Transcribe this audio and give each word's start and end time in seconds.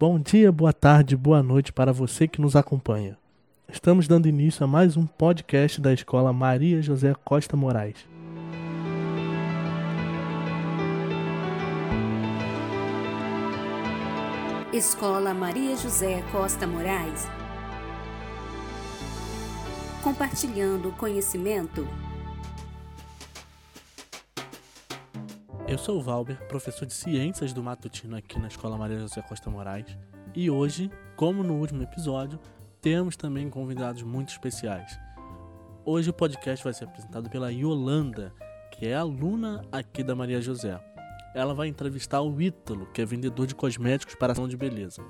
Bom 0.00 0.16
dia, 0.20 0.52
boa 0.52 0.72
tarde, 0.72 1.16
boa 1.16 1.42
noite 1.42 1.72
para 1.72 1.92
você 1.92 2.28
que 2.28 2.40
nos 2.40 2.54
acompanha. 2.54 3.18
Estamos 3.68 4.06
dando 4.06 4.28
início 4.28 4.62
a 4.62 4.66
mais 4.68 4.96
um 4.96 5.04
podcast 5.04 5.80
da 5.80 5.92
Escola 5.92 6.32
Maria 6.32 6.80
José 6.80 7.12
Costa 7.24 7.56
Moraes. 7.56 8.06
Escola 14.72 15.34
Maria 15.34 15.76
José 15.76 16.22
Costa 16.30 16.64
Moraes. 16.64 17.26
Compartilhando 20.00 20.92
conhecimento. 20.92 21.84
Eu 25.68 25.76
sou 25.76 25.98
o 25.98 26.00
Valber, 26.00 26.38
professor 26.48 26.86
de 26.86 26.94
Ciências 26.94 27.52
do 27.52 27.62
Matutino 27.62 28.16
aqui 28.16 28.38
na 28.38 28.48
Escola 28.48 28.78
Maria 28.78 29.00
José 29.00 29.20
Costa 29.20 29.50
Moraes. 29.50 29.98
E 30.34 30.50
hoje, 30.50 30.90
como 31.14 31.42
no 31.42 31.56
último 31.56 31.82
episódio, 31.82 32.40
temos 32.80 33.18
também 33.18 33.50
convidados 33.50 34.02
muito 34.02 34.30
especiais. 34.30 34.98
Hoje 35.84 36.08
o 36.08 36.12
podcast 36.14 36.64
vai 36.64 36.72
ser 36.72 36.84
apresentado 36.84 37.28
pela 37.28 37.52
Yolanda, 37.52 38.32
que 38.70 38.86
é 38.86 38.94
aluna 38.94 39.60
aqui 39.70 40.02
da 40.02 40.14
Maria 40.16 40.40
José. 40.40 40.80
Ela 41.34 41.52
vai 41.52 41.68
entrevistar 41.68 42.22
o 42.22 42.40
Ítalo, 42.40 42.86
que 42.86 43.02
é 43.02 43.04
vendedor 43.04 43.46
de 43.46 43.54
cosméticos 43.54 44.14
para 44.14 44.34
salão 44.34 44.48
de 44.48 44.56
beleza. 44.56 45.04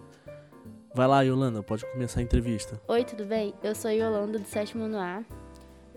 Vai 0.93 1.07
lá, 1.07 1.23
Yolanda, 1.23 1.63
pode 1.63 1.89
começar 1.93 2.19
a 2.19 2.25
entrevista. 2.25 2.83
Oi, 2.89 3.05
tudo 3.05 3.25
bem? 3.25 3.55
Eu 3.63 3.77
sou 3.77 3.93
Yolanda, 3.93 4.41
do 4.41 4.45
sétimo 4.45 4.85
A, 4.97 5.23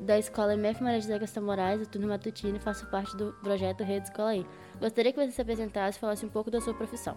da 0.02 0.18
Escola 0.18 0.54
MF 0.54 0.84
Maria 0.84 1.00
José 1.00 1.20
Costa 1.20 1.40
Moraes, 1.40 1.80
do 1.80 1.86
turno 1.86 2.08
matutino, 2.08 2.58
e 2.58 2.60
faço 2.60 2.86
parte 2.88 3.16
do 3.16 3.34
projeto 3.44 3.84
Rede 3.84 4.08
Escola 4.08 4.32
aí. 4.32 4.46
Gostaria 4.80 5.14
que 5.14 5.20
você 5.20 5.32
se 5.32 5.42
apresentasse 5.42 5.98
e 5.98 6.02
falasse 6.02 6.26
um 6.26 6.30
pouco 6.30 6.50
da 6.50 6.60
sua 6.60 6.74
profissão. 6.74 7.16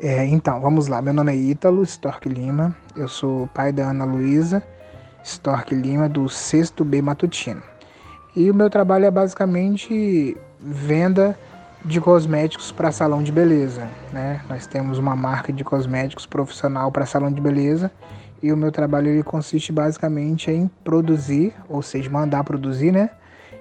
É, 0.00 0.24
então, 0.24 0.60
vamos 0.60 0.86
lá. 0.86 1.02
Meu 1.02 1.12
nome 1.12 1.32
é 1.32 1.36
Ítalo 1.36 1.82
Stork 1.82 2.28
Lima, 2.28 2.74
eu 2.96 3.08
sou 3.08 3.46
pai 3.48 3.72
da 3.72 3.90
Ana 3.90 4.04
Luísa 4.04 4.62
Stork 5.22 5.74
Lima, 5.74 6.08
do 6.08 6.28
sexto 6.28 6.84
B 6.84 7.02
matutino. 7.02 7.62
E 8.34 8.50
o 8.50 8.54
meu 8.54 8.70
trabalho 8.70 9.04
é 9.04 9.10
basicamente 9.10 10.36
venda 10.60 11.38
de 11.84 12.00
cosméticos 12.00 12.72
para 12.72 12.90
salão 12.92 13.22
de 13.22 13.32
beleza. 13.32 13.88
Né? 14.12 14.40
Nós 14.48 14.66
temos 14.66 14.98
uma 14.98 15.14
marca 15.14 15.52
de 15.52 15.64
cosméticos 15.64 16.24
profissional 16.24 16.90
para 16.90 17.04
salão 17.04 17.30
de 17.30 17.40
beleza 17.40 17.90
e 18.42 18.52
o 18.52 18.56
meu 18.56 18.70
trabalho 18.70 19.08
ele 19.08 19.22
consiste 19.22 19.72
basicamente 19.72 20.50
em 20.50 20.68
produzir, 20.84 21.54
ou 21.68 21.82
seja, 21.82 22.08
mandar 22.10 22.44
produzir, 22.44 22.92
né? 22.92 23.10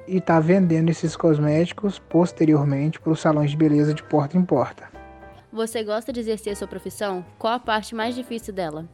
E 0.08 0.22
tá 0.22 0.40
vendendo 0.40 0.90
esses 0.90 1.16
cosméticos 1.16 2.00
posteriormente 2.00 3.00
para 3.00 3.12
os 3.12 3.20
salões 3.20 3.52
de 3.52 3.58
beleza 3.58 3.94
de 3.94 4.04
porta 4.04 4.38
em 4.38 4.44
porta. 4.44 4.86
Você 5.52 5.84
gosta 5.84 6.14
de 6.14 6.20
exercer 6.20 6.54
a 6.54 6.56
sua 6.56 6.68
profissão? 6.68 7.26
Qual 7.38 7.54
a 7.54 7.60
parte 7.60 7.96
mais 7.96 8.16
difícil 8.16 8.54
dela? 8.54 8.88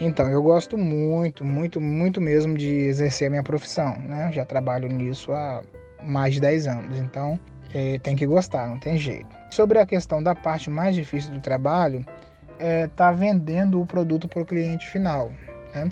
Então, 0.00 0.28
eu 0.30 0.42
gosto 0.42 0.78
muito, 0.78 1.44
muito, 1.44 1.80
muito 1.80 2.20
mesmo 2.20 2.56
de 2.56 2.68
exercer 2.68 3.28
a 3.28 3.30
minha 3.30 3.42
profissão, 3.42 3.98
né? 3.98 4.30
já 4.32 4.44
trabalho 4.44 4.88
nisso 4.88 5.32
há 5.32 5.62
mais 6.02 6.34
de 6.34 6.40
10 6.40 6.66
anos, 6.66 6.98
então 6.98 7.38
é, 7.74 7.98
tem 7.98 8.16
que 8.16 8.26
gostar, 8.26 8.68
não 8.68 8.78
tem 8.78 8.96
jeito. 8.96 9.28
Sobre 9.50 9.78
a 9.78 9.86
questão 9.86 10.22
da 10.22 10.34
parte 10.34 10.70
mais 10.70 10.94
difícil 10.94 11.32
do 11.32 11.40
trabalho, 11.40 12.04
é 12.58 12.86
tá 12.88 13.12
vendendo 13.12 13.80
o 13.80 13.86
produto 13.86 14.28
para 14.28 14.42
o 14.42 14.46
cliente 14.46 14.88
final. 14.88 15.32
Né? 15.74 15.88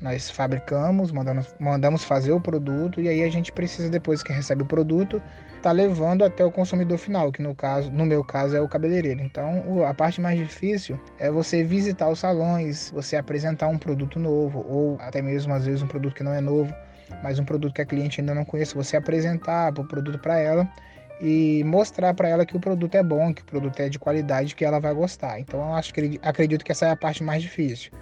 Nós 0.00 0.30
fabricamos, 0.30 1.12
mandamos, 1.12 1.54
mandamos 1.58 2.04
fazer 2.04 2.32
o 2.32 2.40
produto 2.40 3.00
e 3.00 3.08
aí 3.08 3.22
a 3.22 3.30
gente 3.30 3.52
precisa, 3.52 3.90
depois 3.90 4.22
que 4.22 4.32
recebe 4.32 4.62
o 4.62 4.66
produto, 4.66 5.22
tá 5.60 5.72
levando 5.72 6.24
até 6.24 6.42
o 6.42 6.50
consumidor 6.50 6.96
final, 6.96 7.30
que 7.30 7.42
no 7.42 7.54
caso, 7.54 7.90
no 7.90 8.06
meu 8.06 8.24
caso 8.24 8.56
é 8.56 8.60
o 8.60 8.68
cabeleireiro. 8.68 9.20
Então, 9.20 9.84
a 9.86 9.92
parte 9.92 10.18
mais 10.18 10.38
difícil 10.38 10.98
é 11.18 11.30
você 11.30 11.62
visitar 11.62 12.08
os 12.08 12.18
salões, 12.18 12.90
você 12.90 13.16
apresentar 13.16 13.68
um 13.68 13.76
produto 13.76 14.18
novo 14.18 14.64
ou 14.66 14.96
até 15.00 15.20
mesmo 15.20 15.52
às 15.52 15.66
vezes 15.66 15.82
um 15.82 15.86
produto 15.86 16.14
que 16.14 16.22
não 16.22 16.32
é 16.32 16.40
novo, 16.40 16.74
mas 17.22 17.38
um 17.38 17.44
produto 17.44 17.74
que 17.74 17.82
a 17.82 17.86
cliente 17.86 18.20
ainda 18.20 18.34
não 18.34 18.44
conhece, 18.44 18.74
você 18.74 18.96
apresentar 18.96 19.78
o 19.78 19.86
produto 19.86 20.18
para 20.18 20.38
ela 20.38 20.66
e 21.20 21.62
mostrar 21.64 22.14
para 22.14 22.28
ela 22.28 22.46
que 22.46 22.56
o 22.56 22.60
produto 22.60 22.94
é 22.94 23.02
bom, 23.02 23.32
que 23.34 23.42
o 23.42 23.44
produto 23.44 23.78
é 23.80 23.88
de 23.88 23.98
qualidade, 23.98 24.54
que 24.54 24.64
ela 24.64 24.80
vai 24.80 24.94
gostar. 24.94 25.38
Então 25.38 25.60
eu 25.60 25.74
acho 25.74 25.92
que 25.92 26.18
acredito 26.22 26.64
que 26.64 26.72
essa 26.72 26.86
é 26.86 26.90
a 26.90 26.96
parte 26.96 27.22
mais 27.22 27.42
difícil. 27.42 27.92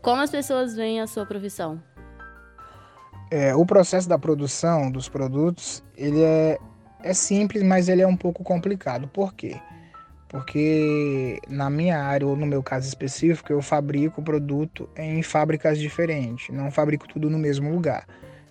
Como 0.00 0.20
as 0.22 0.30
pessoas 0.30 0.76
veem 0.76 1.00
a 1.00 1.06
sua 1.06 1.26
profissão? 1.26 1.82
É, 3.30 3.54
o 3.54 3.66
processo 3.66 4.08
da 4.08 4.18
produção 4.18 4.90
dos 4.90 5.08
produtos 5.08 5.82
ele 5.96 6.22
é, 6.22 6.58
é 7.02 7.14
simples, 7.14 7.62
mas 7.62 7.88
ele 7.88 8.02
é 8.02 8.06
um 8.06 8.16
pouco 8.16 8.44
complicado. 8.44 9.08
Por 9.08 9.34
quê? 9.34 9.56
Porque 10.28 11.40
na 11.48 11.70
minha 11.70 11.98
área, 11.98 12.26
ou 12.26 12.36
no 12.36 12.44
meu 12.44 12.62
caso 12.62 12.86
específico, 12.86 13.52
eu 13.52 13.62
fabrico 13.62 14.20
o 14.20 14.24
produto 14.24 14.88
em 14.96 15.22
fábricas 15.22 15.78
diferentes, 15.78 16.54
não 16.54 16.70
fabrico 16.70 17.08
tudo 17.08 17.30
no 17.30 17.38
mesmo 17.38 17.70
lugar. 17.72 18.06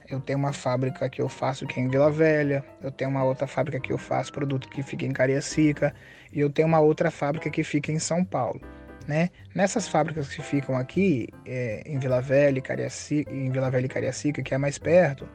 Eu 0.09 0.19
tenho 0.19 0.40
uma 0.40 0.53
fábrica 0.53 1.09
que 1.09 1.22
eu 1.22 1.30
faço 1.30 1.66
que 1.66 1.80
é 1.80 1.84
em 1.84 1.88
Vila 1.88 2.12
Velha, 2.12 2.64
eu 2.81 2.91
tenho 2.91 3.09
uma 3.09 3.24
outra 3.24 3.47
fábrica 3.47 3.80
que 3.80 3.91
eu 3.91 3.97
faço 3.97 4.31
produto 4.31 4.68
que 4.69 4.84
fica 4.84 5.06
em 5.06 5.12
Cariacica 5.12 5.94
e 6.31 6.40
eu 6.40 6.50
tenho 6.50 6.68
uma 6.68 6.80
outra 6.80 7.09
fábrica 7.09 7.50
que 7.50 7.64
fica 7.64 7.91
em 7.91 8.00
São 8.00 8.24
Paulo. 8.24 8.62
Né? 9.08 9.30
Nessas 9.53 9.88
fábricas 9.88 10.30
que 10.30 10.41
ficam 10.41 10.78
aqui, 10.78 11.28
é, 11.46 11.84
em 11.86 12.00
Vila 12.00 12.22
Velha, 12.22 12.62
Cariacica, 12.62 13.34
em 13.34 13.52
Vila 13.52 13.69
Velha 13.69 13.86
e 13.86 13.90
Cariacica, 13.90 14.41
que 14.41 14.53
é 14.53 14.58
mais 14.58 14.78
perto, 14.78 15.28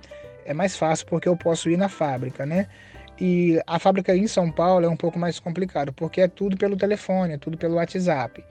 é 0.45 0.55
mais 0.55 0.77
fácil 0.77 1.07
porque 1.07 1.29
eu 1.29 1.37
posso 1.37 1.69
ir 1.69 1.77
na 1.77 1.89
fábrica, 1.89 2.47
né? 2.47 2.67
E 3.21 3.61
a 3.67 3.79
fábrica 3.79 4.17
em 4.17 4.27
São 4.27 4.51
Paulo 4.51 4.87
é 4.87 4.89
um 4.89 4.97
pouco 4.97 5.19
mais 5.19 5.41
complicado, 5.41 5.93
porque 5.93 6.21
é 6.21 6.29
tudo 6.29 6.57
pelo 6.57 6.77
telefone, 6.77 7.35
é 7.35 7.39
tudo 7.39 7.59
pelo 7.59 7.75
WhatsApp. 7.75 8.43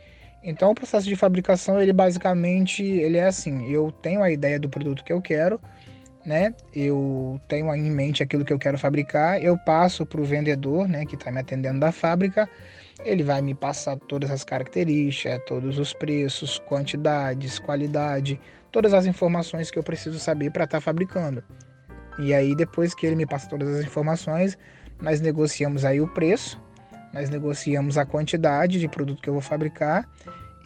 Então 0.43 0.71
o 0.71 0.75
processo 0.75 1.07
de 1.07 1.15
fabricação, 1.15 1.81
ele 1.81 1.93
basicamente, 1.93 2.83
ele 2.83 3.17
é 3.17 3.25
assim, 3.25 3.71
eu 3.71 3.91
tenho 3.91 4.21
a 4.21 4.29
ideia 4.29 4.59
do 4.59 4.69
produto 4.69 5.03
que 5.03 5.11
eu 5.11 5.21
quero, 5.21 5.59
né? 6.27 6.53
Eu 6.75 7.39
tenho 7.47 7.73
em 7.73 7.89
mente 7.89 8.21
aquilo 8.21 8.43
que 8.43 8.51
eu 8.51 8.59
quero 8.59 8.77
fabricar, 8.77 9.41
eu 9.41 9.57
passo 9.57 10.05
para 10.05 10.19
o 10.19 10.25
vendedor, 10.25 10.85
né, 10.85 11.05
que 11.05 11.15
está 11.15 11.31
me 11.31 11.39
atendendo 11.39 11.79
da 11.79 11.89
fábrica, 11.93 12.49
ele 13.05 13.23
vai 13.23 13.41
me 13.41 13.55
passar 13.55 13.95
todas 13.95 14.29
as 14.29 14.43
características, 14.43 15.39
todos 15.47 15.79
os 15.79 15.93
preços, 15.93 16.59
quantidades, 16.59 17.59
qualidade, 17.59 18.37
todas 18.73 18.93
as 18.93 19.05
informações 19.05 19.71
que 19.71 19.79
eu 19.79 19.83
preciso 19.83 20.19
saber 20.19 20.51
para 20.51 20.65
estar 20.65 20.79
tá 20.79 20.81
fabricando. 20.81 21.41
E 22.19 22.33
aí 22.33 22.53
depois 22.53 22.93
que 22.93 23.07
ele 23.07 23.15
me 23.15 23.25
passa 23.25 23.47
todas 23.47 23.69
as 23.69 23.85
informações, 23.85 24.57
nós 25.01 25.21
negociamos 25.21 25.85
aí 25.85 26.01
o 26.01 26.09
preço, 26.09 26.61
nós 27.13 27.29
negociamos 27.29 27.97
a 27.97 28.05
quantidade 28.05 28.81
de 28.81 28.89
produto 28.89 29.21
que 29.21 29.29
eu 29.29 29.33
vou 29.33 29.41
fabricar 29.41 30.05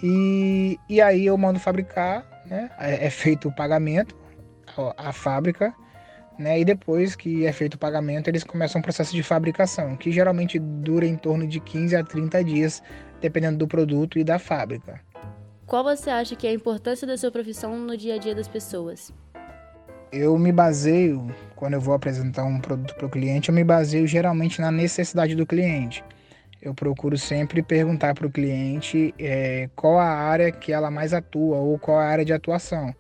e, 0.02 0.80
e 0.90 1.00
aí 1.00 1.28
eu 1.28 1.38
mando 1.38 1.60
fabricar, 1.60 2.26
né? 2.48 2.72
É, 2.80 3.06
é 3.06 3.10
feito 3.12 3.48
o 3.48 3.56
pagamento 3.56 4.21
a 4.98 5.12
fábrica, 5.12 5.74
né? 6.38 6.60
E 6.60 6.66
depois 6.66 7.16
que 7.16 7.46
é 7.46 7.52
feito 7.52 7.76
o 7.76 7.78
pagamento, 7.78 8.28
eles 8.28 8.44
começam 8.44 8.80
um 8.80 8.82
processo 8.82 9.14
de 9.14 9.24
fabricação, 9.24 9.96
que 9.96 10.12
geralmente 10.12 10.58
dura 10.60 11.06
em 11.06 11.16
torno 11.16 11.48
de 11.48 11.60
15 11.60 11.96
a 11.96 12.04
30 12.04 12.44
dias, 12.44 12.84
dependendo 13.20 13.60
do 13.60 13.68
produto 13.68 14.18
e 14.18 14.24
da 14.24 14.40
fábrica. 14.40 15.00
Qual 15.66 15.84
você 15.84 16.10
acha 16.10 16.36
que 16.36 16.48
é 16.48 16.50
a 16.50 16.54
importância 16.54 17.08
da 17.08 17.18
sua 17.18 17.32
profissão 17.32 17.78
no 17.78 17.96
dia 17.96 18.16
a 18.16 18.18
dia 18.18 18.36
das 18.36 18.48
pessoas? 18.48 19.14
Eu 20.12 20.38
me 20.38 20.52
baseio, 20.52 21.34
quando 21.56 21.76
eu 21.76 21.80
vou 21.80 21.94
apresentar 21.94 22.44
um 22.44 22.60
produto 22.60 22.94
para 22.96 23.06
o 23.06 23.10
cliente, 23.10 23.48
eu 23.48 23.56
me 23.56 23.64
baseio 23.64 24.06
geralmente 24.06 24.60
na 24.60 24.70
necessidade 24.70 25.36
do 25.36 25.46
cliente. 25.46 26.04
Eu 26.62 26.76
procuro 26.76 27.18
sempre 27.18 27.64
perguntar 27.64 28.14
para 28.14 28.28
o 28.28 28.32
cliente 28.32 29.16
é, 29.18 29.70
qual 29.76 29.98
a 29.98 30.10
área 30.10 30.52
que 30.52 30.74
ela 30.74 30.92
mais 30.92 31.14
atua 31.14 31.56
ou 31.56 31.80
qual 31.80 31.98
a 31.98 32.04
área 32.04 32.26
de 32.26 32.34
atuação. 32.34 32.94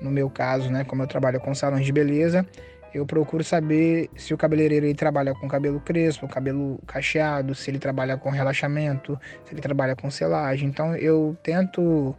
No 0.00 0.10
meu 0.10 0.28
caso, 0.28 0.70
né, 0.70 0.84
como 0.84 1.02
eu 1.02 1.06
trabalho 1.06 1.40
com 1.40 1.54
salões 1.54 1.84
de 1.84 1.92
beleza, 1.92 2.46
eu 2.94 3.04
procuro 3.04 3.44
saber 3.44 4.08
se 4.16 4.32
o 4.32 4.38
cabeleireiro 4.38 4.86
ele 4.86 4.94
trabalha 4.94 5.34
com 5.34 5.46
cabelo 5.48 5.80
crespo, 5.80 6.26
cabelo 6.26 6.78
cacheado, 6.86 7.54
se 7.54 7.70
ele 7.70 7.78
trabalha 7.78 8.16
com 8.16 8.30
relaxamento, 8.30 9.18
se 9.44 9.52
ele 9.52 9.60
trabalha 9.60 9.94
com 9.94 10.10
selagem. 10.10 10.68
Então 10.68 10.96
eu 10.96 11.36
tento 11.42 12.14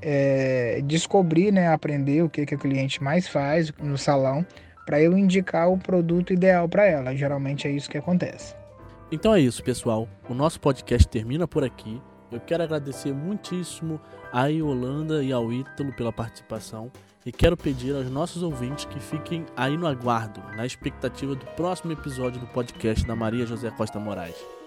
é, 0.00 0.80
descobrir, 0.84 1.52
né, 1.52 1.68
aprender 1.68 2.22
o 2.22 2.28
que, 2.28 2.46
que 2.46 2.54
o 2.54 2.58
cliente 2.58 3.02
mais 3.02 3.28
faz 3.28 3.72
no 3.80 3.98
salão 3.98 4.46
para 4.84 5.00
eu 5.00 5.16
indicar 5.16 5.70
o 5.70 5.78
produto 5.78 6.32
ideal 6.32 6.68
para 6.68 6.86
ela. 6.86 7.14
Geralmente 7.14 7.66
é 7.66 7.70
isso 7.70 7.88
que 7.88 7.98
acontece. 7.98 8.54
Então 9.10 9.34
é 9.34 9.40
isso, 9.40 9.62
pessoal. 9.62 10.08
O 10.28 10.34
nosso 10.34 10.60
podcast 10.60 11.06
termina 11.08 11.46
por 11.46 11.64
aqui. 11.64 12.00
Eu 12.32 12.40
quero 12.40 12.62
agradecer 12.62 13.12
muitíssimo 13.12 14.00
a 14.32 14.46
Yolanda 14.46 15.22
e 15.22 15.32
ao 15.32 15.52
Ítalo 15.52 15.92
pela 15.92 16.12
participação 16.12 16.90
e 17.24 17.30
quero 17.30 17.56
pedir 17.56 17.94
aos 17.94 18.10
nossos 18.10 18.42
ouvintes 18.42 18.86
que 18.86 18.98
fiquem 18.98 19.44
aí 19.56 19.76
no 19.76 19.86
aguardo, 19.86 20.40
na 20.56 20.64
expectativa 20.64 21.34
do 21.34 21.46
próximo 21.54 21.92
episódio 21.92 22.40
do 22.40 22.46
podcast 22.46 23.06
da 23.06 23.14
Maria 23.14 23.46
José 23.46 23.70
Costa 23.70 24.00
Moraes. 24.00 24.61